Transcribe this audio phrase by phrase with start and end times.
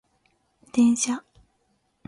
[0.73, 1.23] 電車